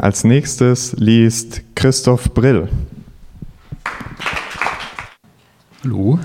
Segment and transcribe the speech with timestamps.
[0.00, 2.70] Als nächstes liest Christoph Brill.
[5.84, 6.18] Hallo.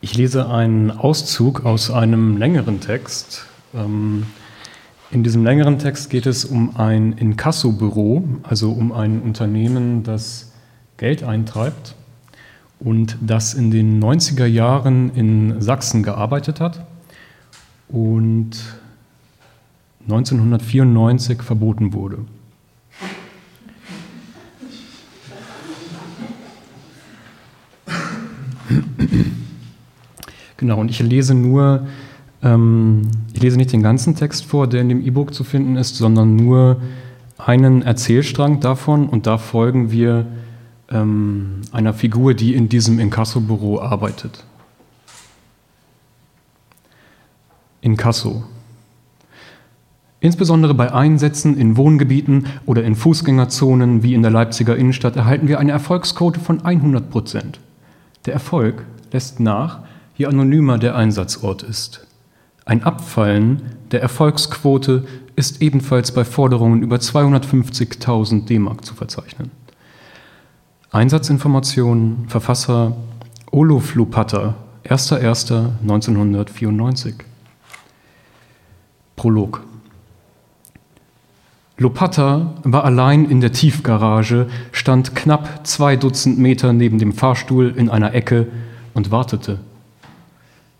[0.00, 3.46] Ich lese einen Auszug aus einem längeren Text.
[3.72, 4.26] Ähm,
[5.12, 10.54] in diesem längeren Text geht es um ein Inkassobüro, also um ein Unternehmen, das
[10.96, 11.94] Geld eintreibt
[12.80, 16.84] und das in den 90er Jahren in Sachsen gearbeitet hat
[17.88, 18.50] und
[20.08, 22.18] 1994 verboten wurde.
[30.56, 31.86] Genau, und ich lese nur,
[32.42, 33.02] ähm,
[33.34, 36.34] ich lese nicht den ganzen Text vor, der in dem E-Book zu finden ist, sondern
[36.34, 36.80] nur
[37.38, 40.26] einen Erzählstrang davon und da folgen wir
[40.90, 44.44] ähm, einer Figur, die in diesem Inkassobüro arbeitet.
[47.86, 48.42] Inkasso.
[50.18, 55.60] Insbesondere bei Einsätzen in Wohngebieten oder in Fußgängerzonen wie in der Leipziger Innenstadt erhalten wir
[55.60, 57.60] eine Erfolgsquote von 100 Prozent.
[58.24, 59.84] Der Erfolg lässt nach,
[60.16, 62.04] je anonymer der Einsatzort ist.
[62.64, 63.62] Ein Abfallen
[63.92, 65.04] der Erfolgsquote
[65.36, 69.52] ist ebenfalls bei Forderungen über 250.000 D-Mark zu verzeichnen.
[70.90, 72.96] Einsatzinformationen, Verfasser
[73.52, 74.56] Olof Lupata,
[74.88, 77.14] 1.1.1994.
[79.16, 79.62] Prolog.
[81.78, 87.90] Lopata war allein in der Tiefgarage, stand knapp zwei Dutzend Meter neben dem Fahrstuhl in
[87.90, 88.46] einer Ecke
[88.94, 89.58] und wartete.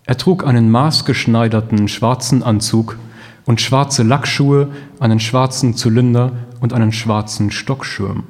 [0.05, 2.97] Er trug einen maßgeschneiderten schwarzen Anzug
[3.45, 8.23] und schwarze Lackschuhe, einen schwarzen Zylinder und einen schwarzen Stockschirm.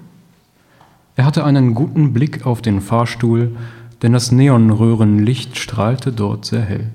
[1.15, 3.55] Er hatte einen guten Blick auf den Fahrstuhl,
[4.01, 6.89] denn das Neonröhrenlicht strahlte dort sehr hell.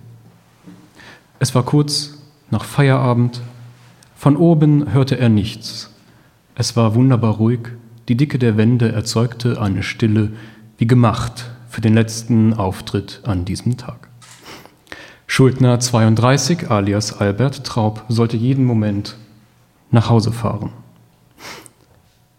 [1.38, 2.21] Es war kurz
[2.52, 3.40] nach Feierabend.
[4.14, 5.90] Von oben hörte er nichts.
[6.54, 7.60] Es war wunderbar ruhig.
[8.08, 10.32] Die Dicke der Wände erzeugte eine Stille,
[10.76, 14.08] wie gemacht für den letzten Auftritt an diesem Tag.
[15.26, 19.16] Schuldner 32 alias Albert Traub sollte jeden Moment
[19.90, 20.70] nach Hause fahren.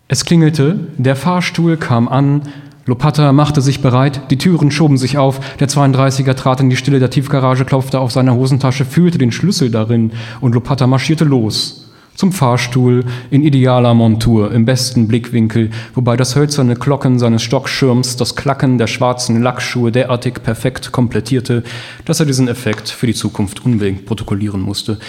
[0.08, 2.44] Es klingelte, der Fahrstuhl kam an,
[2.86, 7.00] Lopata machte sich bereit, die Türen schoben sich auf, der 32er trat in die Stille
[7.00, 10.12] der Tiefgarage, klopfte auf seine Hosentasche, fühlte den Schlüssel darin
[10.42, 11.84] und Lopata marschierte los
[12.16, 18.36] zum Fahrstuhl in idealer Montur, im besten Blickwinkel, wobei das hölzerne Glocken seines Stockschirms das
[18.36, 21.64] Klacken der schwarzen Lackschuhe derartig perfekt komplettierte,
[22.06, 25.00] dass er diesen Effekt für die Zukunft unbedingt protokollieren musste.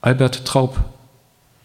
[0.00, 0.78] Albert Traub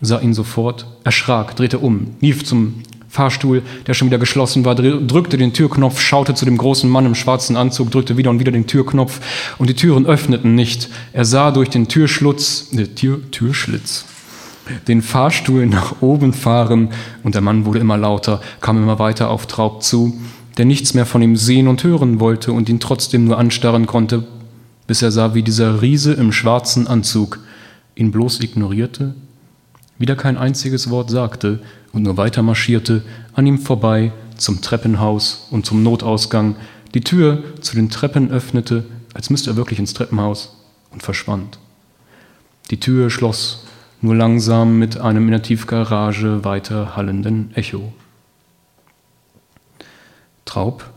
[0.02, 5.38] sah ihn sofort, erschrak, drehte um, lief zum Fahrstuhl, der schon wieder geschlossen war, drückte
[5.38, 8.68] den Türknopf, schaute zu dem großen Mann im schwarzen Anzug, drückte wieder und wieder den
[8.68, 9.20] Türknopf
[9.58, 10.90] und die Türen öffneten nicht.
[11.12, 14.06] Er sah durch den Türschlutz, äh, Tür, Türschlitz,
[14.88, 16.90] den Fahrstuhl nach oben fahren
[17.24, 20.20] und der Mann wurde immer lauter, kam immer weiter auf Traub zu,
[20.58, 24.28] der nichts mehr von ihm sehen und hören wollte und ihn trotzdem nur anstarren konnte,
[24.86, 27.40] bis er sah, wie dieser Riese im schwarzen Anzug
[27.96, 29.16] ihn bloß ignorierte,
[30.00, 31.60] wieder kein einziges Wort sagte
[31.94, 36.56] und nur weiter marschierte, an ihm vorbei zum Treppenhaus und zum Notausgang,
[36.94, 40.58] die Tür zu den Treppen öffnete, als müsste er wirklich ins Treppenhaus
[40.92, 41.60] und verschwand.
[42.72, 43.66] Die Tür schloss
[44.02, 47.92] nur langsam mit einem in der Tiefgarage weiter hallenden Echo.
[50.46, 50.90] Traub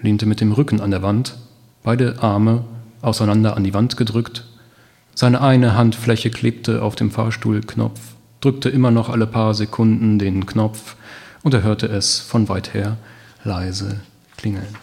[0.00, 1.36] lehnte mit dem Rücken an der Wand,
[1.82, 2.64] beide Arme
[3.00, 4.44] auseinander an die Wand gedrückt.
[5.20, 8.00] Seine eine Handfläche klebte auf dem Fahrstuhlknopf,
[8.40, 10.96] drückte immer noch alle paar Sekunden den Knopf
[11.42, 12.96] und er hörte es von weit her
[13.44, 14.00] leise
[14.38, 14.74] klingeln.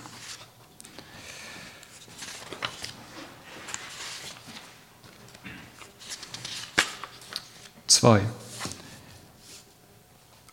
[7.88, 8.22] 2.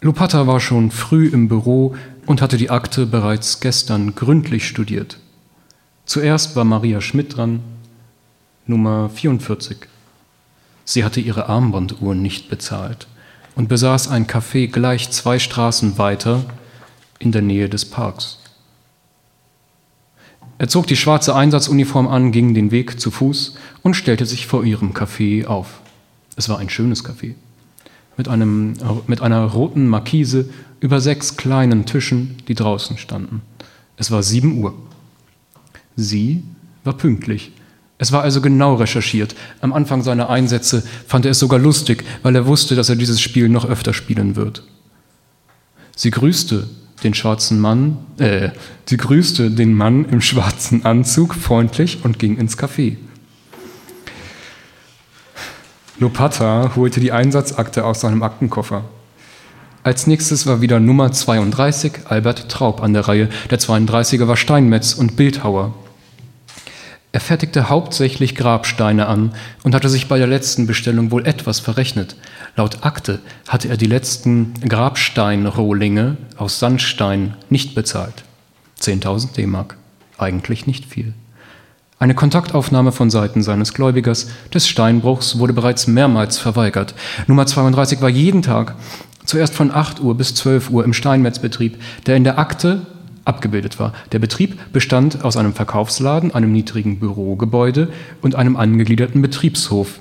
[0.01, 1.95] Lupata war schon früh im Büro
[2.25, 5.19] und hatte die Akte bereits gestern gründlich studiert.
[6.07, 7.61] Zuerst war Maria Schmidt dran,
[8.67, 9.77] Nummer 44.
[10.87, 13.07] Sie hatte ihre Armbanduhr nicht bezahlt
[13.57, 16.47] und besaß ein Café gleich zwei Straßen weiter
[17.19, 18.39] in der Nähe des Parks.
[20.57, 24.65] Er zog die schwarze Einsatzuniform an, ging den Weg zu Fuß und stellte sich vor
[24.65, 25.81] ihrem Café auf.
[26.37, 27.35] Es war ein schönes Café.
[28.17, 28.77] Mit, einem,
[29.07, 30.49] mit einer roten Markise
[30.81, 33.43] über sechs kleinen Tischen, die draußen standen.
[33.99, 34.75] Es war sieben Uhr.
[35.97, 36.45] Sie
[36.83, 37.53] war pünktlich.
[37.99, 39.35] Es war also genau recherchiert.
[39.61, 43.21] Am Anfang seiner Einsätze fand er es sogar lustig, weil er wusste, dass er dieses
[43.21, 44.65] Spiel noch öfter spielen wird.
[45.97, 46.67] Sie grüßte
[47.05, 48.51] den schwarzen Mann, äh,
[48.87, 52.97] sie grüßte den Mann im schwarzen Anzug freundlich und ging ins Café.
[56.01, 58.85] Lopata holte die Einsatzakte aus seinem Aktenkoffer.
[59.85, 63.29] Als nächstes war wieder Nummer 32 Albert Traub an der Reihe.
[63.51, 65.75] Der 32er war Steinmetz und Bildhauer.
[67.15, 72.17] Er fertigte hauptsächlich Grabsteine an und hatte sich bei der letzten Bestellung wohl etwas verrechnet.
[72.57, 78.25] Laut Akte hatte er die letzten Grabsteinrohlinge aus Sandstein nicht bezahlt.
[78.81, 79.77] 10.000 D-Mark.
[80.19, 81.15] Eigentlich nicht viel.
[82.01, 86.97] Eine Kontaktaufnahme von Seiten seines Gläubigers des Steinbruchs wurde bereits mehrmals verweigert.
[87.29, 88.75] Nummer 32 war jeden Tag
[89.25, 92.83] Zuerst von 8 Uhr bis 12 Uhr im Steinmetzbetrieb, der in der Akte
[93.25, 93.93] abgebildet war.
[94.13, 97.91] Der Betrieb bestand aus einem Verkaufsladen, einem niedrigen Bürogebäude
[98.23, 100.01] und einem angegliederten Betriebshof,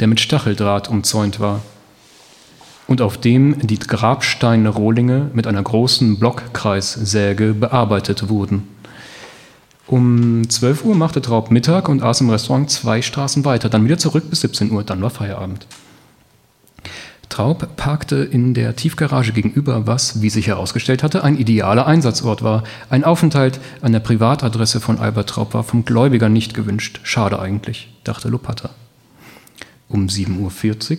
[0.00, 1.62] der mit Stacheldraht umzäunt war
[2.86, 8.68] und auf dem die Grabsteine-Rohlinge mit einer großen Blockkreissäge bearbeitet wurden.
[9.86, 13.98] Um 12 Uhr machte Traub Mittag und aß im Restaurant zwei Straßen weiter, dann wieder
[13.98, 15.66] zurück bis 17 Uhr, dann war Feierabend.
[17.32, 22.62] Traub parkte in der Tiefgarage gegenüber, was, wie sich herausgestellt hatte, ein idealer Einsatzort war.
[22.90, 27.00] Ein Aufenthalt an der Privatadresse von Albert Traub war vom Gläubiger nicht gewünscht.
[27.04, 28.68] Schade eigentlich, dachte Lopatta.
[29.88, 30.98] Um 7.40 Uhr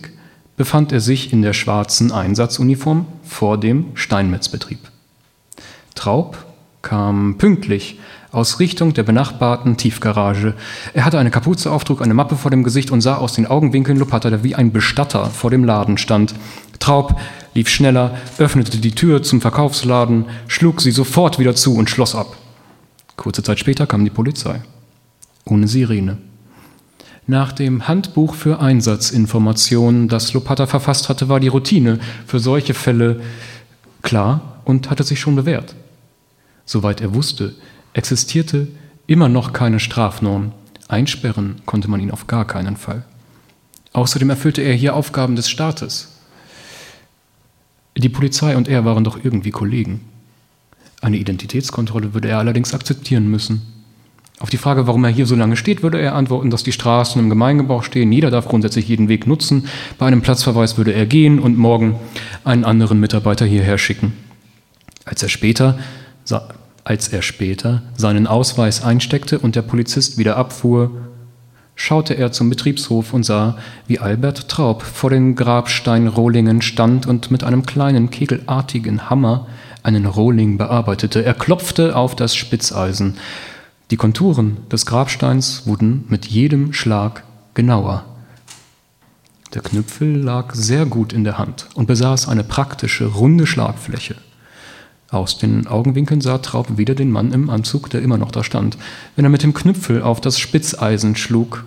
[0.56, 4.80] befand er sich in der schwarzen Einsatzuniform vor dem Steinmetzbetrieb.
[5.94, 6.44] Traub
[6.94, 7.98] kam pünktlich
[8.30, 10.54] aus Richtung der benachbarten Tiefgarage.
[10.92, 13.98] Er hatte eine Kapuze auf, eine Mappe vor dem Gesicht und sah aus den Augenwinkeln
[13.98, 16.36] Lopata, der wie ein Bestatter vor dem Laden stand.
[16.78, 17.20] Traub
[17.52, 22.36] lief schneller, öffnete die Tür zum Verkaufsladen, schlug sie sofort wieder zu und schloss ab.
[23.16, 24.62] Kurze Zeit später kam die Polizei.
[25.46, 26.18] Ohne Sirene.
[27.26, 31.98] Nach dem Handbuch für Einsatzinformationen, das Lopata verfasst hatte, war die Routine
[32.28, 33.20] für solche Fälle
[34.02, 35.74] klar und hatte sich schon bewährt.
[36.66, 37.54] Soweit er wusste,
[37.92, 38.68] existierte
[39.06, 40.52] immer noch keine Strafnorm.
[40.88, 43.04] Einsperren konnte man ihn auf gar keinen Fall.
[43.92, 46.08] Außerdem erfüllte er hier Aufgaben des Staates.
[47.96, 50.00] Die Polizei und er waren doch irgendwie Kollegen.
[51.00, 53.62] Eine Identitätskontrolle würde er allerdings akzeptieren müssen.
[54.40, 57.22] Auf die Frage, warum er hier so lange steht, würde er antworten, dass die Straßen
[57.22, 58.10] im Gemeingebrauch stehen.
[58.10, 59.68] Jeder darf grundsätzlich jeden Weg nutzen.
[59.96, 62.00] Bei einem Platzverweis würde er gehen und morgen
[62.42, 64.12] einen anderen Mitarbeiter hierher schicken.
[65.04, 65.78] Als er später
[66.84, 70.90] als er später seinen Ausweis einsteckte und der Polizist wieder abfuhr,
[71.76, 73.56] schaute er zum Betriebshof und sah,
[73.86, 79.46] wie Albert Traub vor den Grabsteinrohlingen stand und mit einem kleinen kegelartigen Hammer
[79.82, 81.24] einen Rohling bearbeitete.
[81.24, 83.18] Er klopfte auf das Spitzeisen.
[83.90, 87.22] Die Konturen des Grabsteins wurden mit jedem Schlag
[87.52, 88.04] genauer.
[89.52, 94.16] Der Knüpfel lag sehr gut in der Hand und besaß eine praktische, runde Schlagfläche.
[95.10, 98.76] Aus den Augenwinkeln sah Traub wieder den Mann im Anzug, der immer noch da stand.
[99.16, 101.64] Wenn er mit dem Knüpfel auf das Spitzeisen schlug,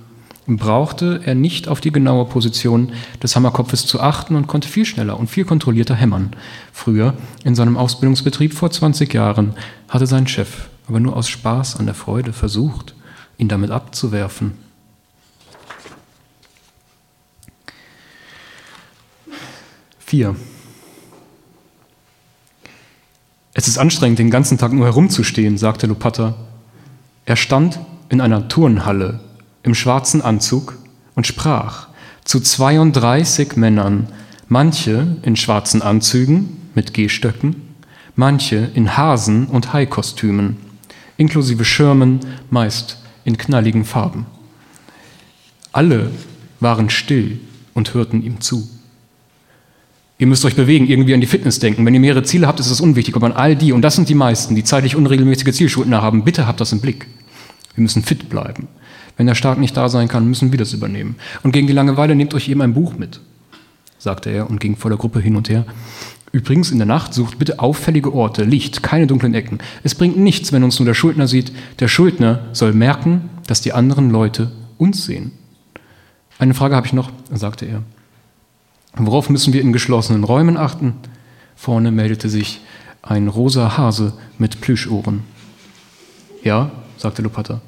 [0.48, 2.92] brauchte er nicht auf die genaue Position
[3.22, 6.32] des Hammerkopfes zu achten und konnte viel schneller und viel kontrollierter hämmern.
[6.72, 7.14] Früher,
[7.44, 9.54] in seinem Ausbildungsbetrieb vor 20 Jahren,
[9.90, 12.96] hatte sein Chef aber nur aus Spaß an der Freude versucht,
[13.38, 14.54] ihn damit abzuwerfen.
[20.00, 20.36] Vier.
[23.58, 26.36] Es ist anstrengend, den ganzen Tag nur herumzustehen, sagte Lopatta.
[27.26, 29.20] Er stand in einer Turnhalle
[29.64, 30.78] im schwarzen Anzug
[31.16, 31.88] und sprach
[32.24, 34.10] zu 32 Männern,
[34.48, 37.56] manche in schwarzen Anzügen mit Gehstöcken,
[38.16, 40.58] manche in Hasen- und Haikostümen,
[41.18, 42.20] inklusive Schirmen,
[42.52, 44.28] meist in knalligen Farben.
[45.72, 46.12] Alle
[46.60, 47.40] waren still
[47.74, 48.70] und hörten ihm zu.
[50.20, 51.86] Ihr müsst euch bewegen, irgendwie an die Fitness denken.
[51.86, 53.16] Wenn ihr mehrere Ziele habt, ist es unwichtig.
[53.16, 56.48] Aber an all die, und das sind die meisten, die zeitlich unregelmäßige Zielschuldner haben, bitte
[56.48, 57.08] habt das im Blick.
[57.76, 58.68] Wir müssen fit bleiben.
[59.16, 61.16] Wenn der Staat nicht da sein kann, müssen wir das übernehmen.
[61.44, 63.20] Und gegen die Langeweile nehmt euch eben ein Buch mit,
[64.00, 65.66] sagte er und ging vor der Gruppe hin und her.
[66.32, 69.60] Übrigens, in der Nacht sucht bitte auffällige Orte, Licht, keine dunklen Ecken.
[69.84, 71.52] Es bringt nichts, wenn uns nur der Schuldner sieht.
[71.80, 75.32] Der Schuldner soll merken, dass die anderen Leute uns sehen.
[76.38, 77.84] Eine Frage habe ich noch, sagte er.
[79.00, 80.94] Worauf müssen wir in geschlossenen Räumen achten?
[81.56, 82.62] Vorne meldete sich
[83.02, 85.24] ein rosa Hase mit Plüschohren.
[86.44, 87.62] Ja, sagte Lupata.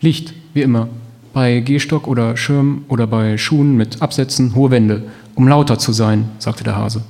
[0.00, 0.88] Licht, wie immer.
[1.32, 5.04] Bei Gehstock oder Schirm oder bei Schuhen mit Absätzen hohe Wände,
[5.34, 7.02] um lauter zu sein, sagte der Hase.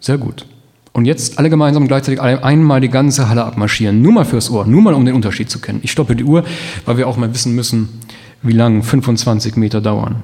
[0.00, 0.46] Sehr gut.
[0.92, 4.00] Und jetzt alle gemeinsam gleichzeitig einmal die ganze Halle abmarschieren.
[4.00, 5.80] Nur mal fürs Ohr, nur mal um den Unterschied zu kennen.
[5.82, 6.44] Ich stoppe die Uhr,
[6.86, 8.00] weil wir auch mal wissen müssen,
[8.40, 10.22] wie lang 25 Meter dauern.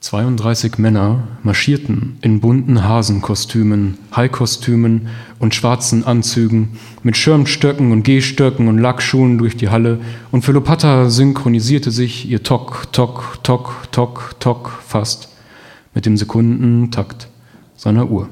[0.00, 8.78] 32 Männer marschierten in bunten Hasenkostümen, Haikostümen und schwarzen Anzügen mit Schirmstöcken und Gehstöcken und
[8.78, 15.28] Lackschuhen durch die Halle und Philopatra synchronisierte sich ihr Tok, Tok, Tok, Tok, Tok fast
[15.94, 17.28] mit dem Sekundentakt
[17.76, 18.30] seiner Uhr.